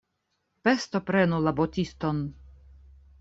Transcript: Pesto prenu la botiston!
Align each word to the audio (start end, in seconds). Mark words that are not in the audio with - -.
Pesto 0.67 1.01
prenu 1.09 1.41
la 1.49 1.53
botiston! 1.59 2.23